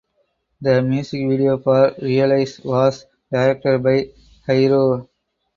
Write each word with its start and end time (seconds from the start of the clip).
The 0.61 0.81
music 0.81 1.29
video 1.29 1.59
for 1.59 1.93
"Realize" 2.01 2.59
was 2.65 3.05
directed 3.31 3.83
by 3.83 4.09
Hiro. 4.47 5.07